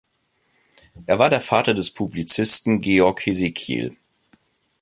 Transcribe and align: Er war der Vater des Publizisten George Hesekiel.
Er 1.05 1.19
war 1.19 1.29
der 1.29 1.41
Vater 1.41 1.75
des 1.75 1.91
Publizisten 1.91 2.81
George 2.81 3.21
Hesekiel. 3.25 3.95